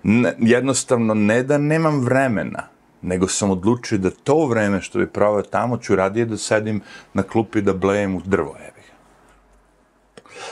[0.04, 2.63] Ne, jednostavno, ne da nemam vremena,
[3.02, 6.82] nego sam odlučio da to vreme što bi proveo tamo ću radije da sedim
[7.13, 8.84] na klupi da blejem u drvo, jebi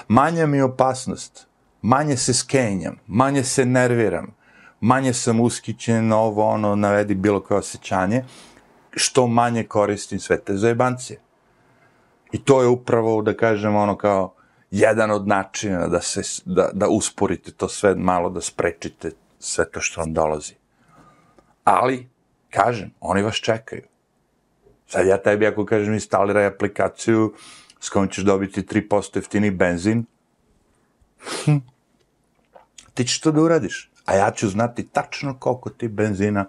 [0.07, 1.47] Manja mi je opasnost,
[1.81, 4.40] manje se skenjam, manje se nerviram,
[4.81, 8.23] manje sam uskićen, ovo, ono, navedi bilo koje osjećanje,
[8.91, 11.19] što manje koristim sve te zajebancije.
[12.31, 14.33] I to je upravo, da kažem, ono kao,
[14.71, 19.81] jedan od načina da, se, da, da usporite to sve malo, da sprečite sve to
[19.81, 20.53] što vam dolazi.
[21.63, 22.11] Ali,
[22.51, 23.81] Kažem, oni vas čekaju.
[24.87, 27.33] Sad ja tebi ako kažem instaliraj aplikaciju
[27.79, 30.05] s kojom ćeš dobiti 3% jeftini benzin,
[31.19, 31.57] hm,
[32.93, 33.90] ti ćeš to da uradiš.
[34.11, 36.45] A ja ću znati tačno koliko ti benzina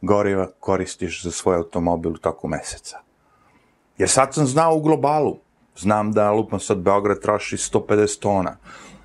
[0.00, 2.98] goriva koristiš za svoj automobil u toku meseca.
[3.98, 5.38] Jer sad sam znao u globalu.
[5.76, 8.56] Znam da lupam sad Beograd troši 150 tona,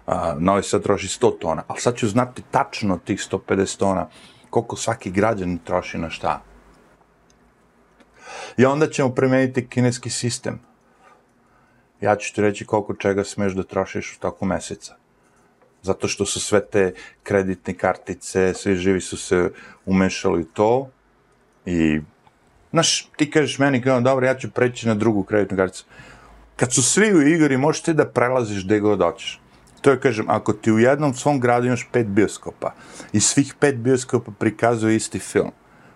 [0.05, 4.07] a, Novi Sad troši 100 tona, ali sad ću znati tačno tih 150 tona
[4.49, 6.41] koliko svaki građan troši na šta.
[8.57, 10.59] I onda ćemo premeniti kineski sistem.
[12.01, 14.95] Ja ću ti reći koliko čega smeš da trošiš u toku meseca.
[15.85, 16.93] Zato što su sve te
[17.23, 19.51] kreditne kartice, svi živi su se
[19.85, 20.89] umešali u to
[21.65, 22.01] i
[22.75, 25.85] Znaš, ti kažeš meni kao, dobro, ja ću preći na drugu kreditnu karticu.
[26.55, 29.39] Kad su svi u igri, možeš ti da prelaziš gde god hoćeš.
[29.81, 32.73] To je, kažem, ako ti u jednom svom gradu imaš pet bioskopa
[33.13, 35.51] i svih pet bioskopa prikazuje isti film,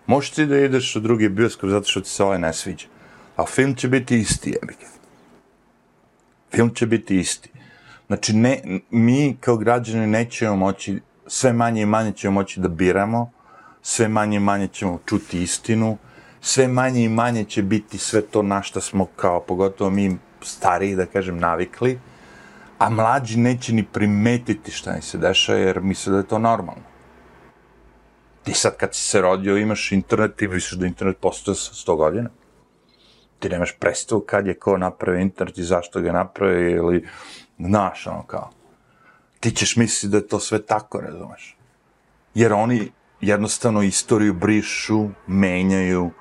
[0.08, 2.88] možeš ti da ideš u drugi bioskop zato što ti se ovaj ne sviđa.
[3.36, 4.86] A film će biti isti, jebike.
[6.52, 7.49] Film će biti isti.
[8.10, 13.31] Znači, ne, mi kao građani nećemo moći, sve manje i manje ćemo moći da biramo,
[13.81, 15.98] sve manje i manje ćemo čuti istinu,
[16.42, 20.96] sve manje i manje će biti sve to na što smo kao, pogotovo mi stariji,
[20.96, 22.00] da kažem, navikli,
[22.77, 26.83] a mlađi neće ni primetiti šta im se dešava, jer misle da je to normalno.
[28.44, 31.98] Ti sad kad si se rodio imaš internet, ti misliš da internet postoje sa 100
[31.98, 32.29] godina.
[33.40, 37.08] Ti nemaš predstavu kad je ko napravio internet i zašto ga napravio, ili
[37.60, 38.49] znaš, ono kao.
[39.39, 41.57] Ti ćeš misliti da je to sve tako, razumeš.
[42.33, 42.91] Jer oni
[43.21, 46.12] jednostavno istoriju brišu, menjaju,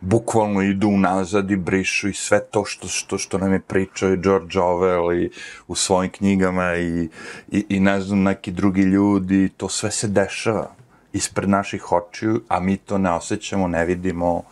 [0.00, 4.16] bukvalno idu unazad i brišu i sve to što, što, što nam je pričao i
[4.16, 5.30] George Orwell i
[5.68, 7.08] u svojim knjigama i,
[7.48, 10.70] i, i ne znam, neki drugi ljudi, to sve se dešava
[11.12, 14.42] ispred naših očiju, a mi to ne osjećamo, ne vidimo,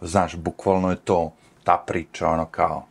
[0.00, 1.32] znaš, bukvalno je to
[1.64, 2.86] ta priča, ono kao,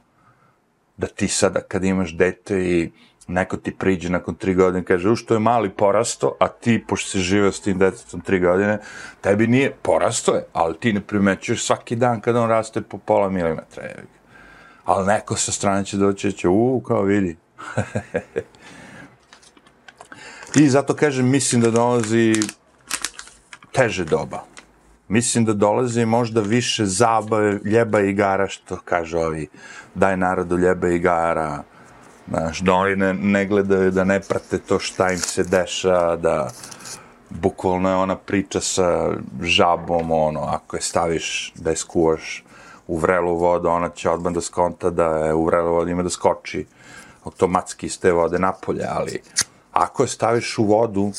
[0.98, 2.92] da ti sada kad imaš dete i
[3.28, 6.84] neko ti priđe nakon tri godine i kaže, u što je mali porasto, a ti,
[6.88, 8.80] pošto si živeo s tim detetom tri godine,
[9.22, 13.30] tebi nije, porasto je, ali ti ne primećuješ svaki dan kada on raste po pola
[13.30, 13.84] milimetra.
[13.84, 14.04] Je.
[14.86, 17.38] Ali neko sa strane će doći će, u, kao vidi.
[20.60, 22.34] I zato kažem, mislim da dolazi
[23.72, 24.55] teže doba.
[25.08, 29.48] Mislim da dolazi možda više zabave, ljeba i igara, što kaže ovi,
[29.96, 31.64] daj narodu ljeba i igara,
[32.28, 36.50] Znaš, da oni ne, ne gledaju, da ne prate to šta im se deša, da
[37.30, 42.44] bukvalno je ona priča sa žabom, ono, ako je staviš da je skuvaš
[42.88, 46.10] u vrelu vodu, ona će odmah da skonta da je u vrelu vodu ima da
[46.10, 46.66] skoči.
[47.24, 49.22] Automatski iz te vode napolje, ali
[49.72, 51.12] ako je staviš u vodu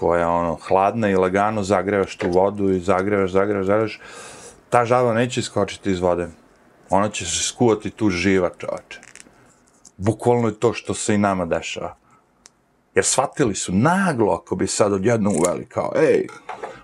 [0.00, 4.00] koja je ono hladna i lagano zagrevaš tu vodu i zagrevaš, zagrevaš, zagrevaš,
[4.70, 6.28] ta žaba neće skočiti iz vode.
[6.90, 9.10] Ona će se skuvati tu živa, čoveče
[10.00, 11.96] bukvalno je to što se i nama dešava.
[12.94, 16.26] Jer shvatili su naglo, ako bi sad odjedno uveli kao, ej,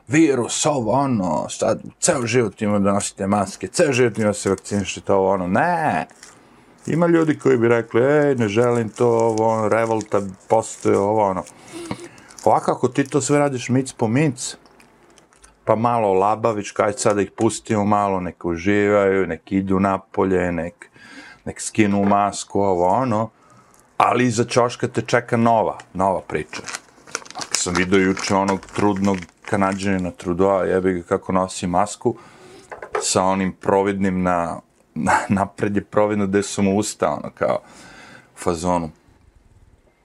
[0.09, 4.51] virus, ovo, ono, sad, ceo život ima da nosite maske, ceo život ima da se
[4.51, 6.07] vakcinišete, ovo, ono, ne.
[6.87, 11.43] Ima ljudi koji bi rekli, ej, ne želim to, ovo, ono, revolta postoje, ovo, ono.
[12.47, 14.57] Ovako, ako ti to sve radiš mic po mic,
[15.65, 20.91] pa malo labavić, kaj sad da ih pustimo malo, nek uživaju, nek idu napolje, nek
[21.47, 23.31] nek skinu masku, ovo ono,
[23.97, 26.63] ali iza čoška te čeka nova, nova priča.
[27.37, 32.17] Ako sam vidio juče onog trudnog kanadžanina Trudoa, jebi ga kako nosi masku,
[33.03, 34.61] sa onim providnim na,
[34.95, 37.59] na napred je providno gde su mu usta, ono, kao,
[38.37, 38.91] fazonu.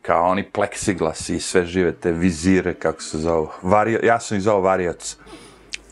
[0.01, 3.47] Kao oni pleksiglas i sve žive te vizire, kako se zove.
[3.61, 5.17] Vario, ja sam ih zove varioc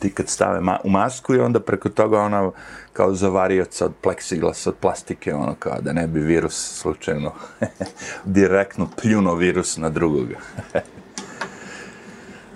[0.00, 2.50] ti kad stave ma u masku i onda preko toga ona
[2.92, 7.32] kao zavarioca od pleksiglasa, od plastike, ono kao da ne bi virus slučajno
[8.24, 10.36] direktno pljuno virus na drugoga.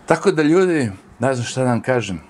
[0.07, 2.21] Tako da ljudi, ne znam šta da vam kažem,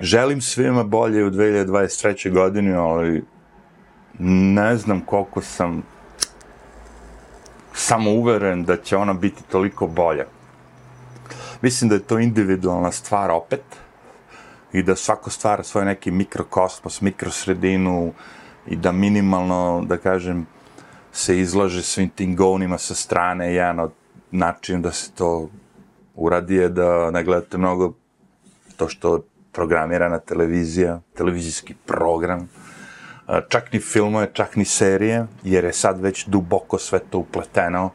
[0.00, 2.32] želim svima bolje u 2023.
[2.32, 3.24] godini, ali
[4.18, 5.82] ne znam koliko sam
[7.80, 10.24] samo uveren da će ona biti toliko bolja.
[11.62, 13.62] Mislim da je to individualna stvar opet,
[14.72, 18.12] i da svako stvara svoj neki mikrokosmos, mikrosredinu
[18.66, 20.46] i da minimalno, da kažem,
[21.12, 23.54] se izlaže svim tim govnima sa strane.
[23.54, 23.92] Jedan od
[24.30, 25.48] načina da se to
[26.14, 27.92] uradi je da ne gledate mnogo
[28.76, 32.48] to što programirana televizija, televizijski program,
[33.48, 37.90] čak ni filmove, čak ni serije, jer je sad već duboko sve to upleteno.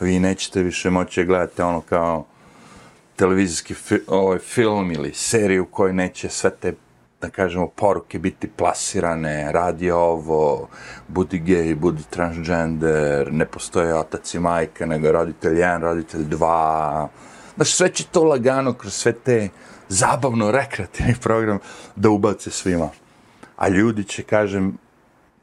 [0.00, 2.24] Vi nećete više moći gledati ono kao
[3.16, 6.74] televizijski fi, ovaj, film ili seriju u kojoj neće sve te
[7.20, 10.68] da kažemo, poruke biti plasirane, radi ovo,
[11.08, 17.08] budi gej, budi transgender, ne postoje otac i majka, nego roditelj jedan, roditelj dva.
[17.56, 19.48] Znaš, sve će to lagano kroz sve te
[19.88, 21.58] zabavno rekreativni program
[21.96, 22.90] da ubace svima.
[23.58, 24.78] A ljudi će, kažem,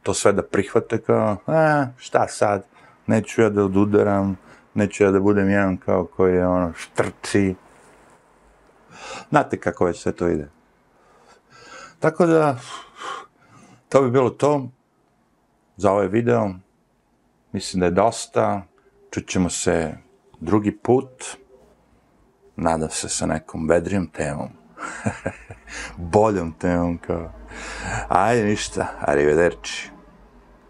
[0.04, 2.66] to sve da prihvate kao, a, šta sad,
[3.08, 4.38] neću ja da odudaram,
[4.74, 7.56] neću ja da budem jedan kao koji je ono štrci,
[9.30, 10.50] Znate kako već sve to ide.
[12.00, 12.60] Tako da,
[13.90, 14.70] to bi bilo to
[15.78, 16.50] za ovaj video.
[17.52, 18.62] Mislim da je dosta.
[19.12, 19.98] Čućemo se
[20.40, 21.24] drugi put.
[22.56, 24.50] Nadam se sa nekom vedrijom temom.
[26.14, 27.32] Boljom temom kao.
[28.10, 29.95] Ajde ništa, arrivederci.